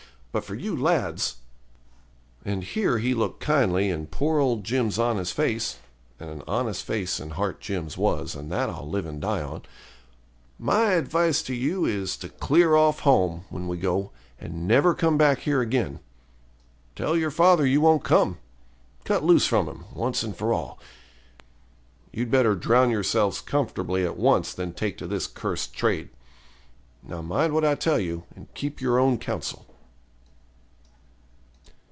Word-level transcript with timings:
But 0.33 0.45
for 0.45 0.55
you 0.55 0.77
lads' 0.81 1.41
and 2.45 2.63
here 2.63 2.99
he 2.99 3.13
looked 3.13 3.41
kindly 3.41 3.89
in 3.89 4.07
poor 4.07 4.39
old 4.39 4.63
Jim's 4.63 4.97
honest 4.97 5.33
face 5.33 5.79
(and 6.21 6.29
an 6.29 6.41
honest 6.47 6.85
face 6.85 7.19
and 7.19 7.33
heart 7.33 7.59
Jim's 7.59 7.97
was, 7.97 8.33
and 8.33 8.49
that 8.49 8.69
I'll 8.69 8.87
live 8.89 9.05
and 9.05 9.19
die 9.19 9.41
on) 9.41 9.63
'my 10.57 10.91
advice 10.93 11.41
to 11.43 11.53
you 11.53 11.83
is, 11.83 12.15
to 12.15 12.29
clear 12.29 12.77
off 12.77 13.01
home, 13.01 13.43
when 13.49 13.67
we 13.67 13.75
go, 13.75 14.11
and 14.39 14.65
never 14.65 14.93
come 14.93 15.17
back 15.17 15.39
here 15.39 15.59
again. 15.59 15.99
Tell 16.95 17.17
your 17.17 17.29
father 17.29 17.65
you 17.65 17.81
won't 17.81 18.05
come; 18.05 18.37
cut 19.03 19.25
loose 19.25 19.45
from 19.47 19.67
him, 19.67 19.83
once 19.93 20.23
and 20.23 20.33
for 20.33 20.53
all. 20.53 20.79
You'd 22.13 22.31
better 22.31 22.55
drown 22.55 22.89
yourselves 22.89 23.41
comfortably 23.41 24.05
at 24.05 24.15
once 24.15 24.53
than 24.53 24.71
take 24.71 24.97
to 24.99 25.07
this 25.07 25.27
cursed 25.27 25.73
trade. 25.73 26.07
Now, 27.03 27.21
mind 27.21 27.53
what 27.53 27.65
I 27.65 27.75
tell 27.75 27.99
you, 27.99 28.23
and 28.33 28.47
keep 28.53 28.79
your 28.79 28.97
own 28.97 29.17
counsel.' 29.17 29.65